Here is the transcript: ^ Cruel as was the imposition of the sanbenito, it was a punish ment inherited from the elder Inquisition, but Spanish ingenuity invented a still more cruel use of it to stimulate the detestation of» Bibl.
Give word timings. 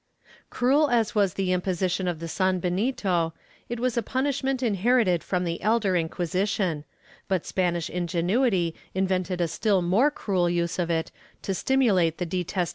^ 0.47 0.49
Cruel 0.49 0.89
as 0.89 1.13
was 1.13 1.35
the 1.35 1.53
imposition 1.53 2.07
of 2.07 2.17
the 2.17 2.25
sanbenito, 2.25 3.33
it 3.69 3.79
was 3.79 3.95
a 3.97 4.01
punish 4.01 4.43
ment 4.43 4.63
inherited 4.63 5.23
from 5.23 5.43
the 5.43 5.61
elder 5.61 5.95
Inquisition, 5.95 6.85
but 7.27 7.45
Spanish 7.45 7.87
ingenuity 7.87 8.73
invented 8.95 9.41
a 9.41 9.47
still 9.47 9.83
more 9.83 10.09
cruel 10.09 10.49
use 10.49 10.79
of 10.79 10.89
it 10.89 11.11
to 11.43 11.53
stimulate 11.53 12.17
the 12.17 12.25
detestation 12.25 12.61
of» 12.63 12.67
Bibl. 12.67 12.69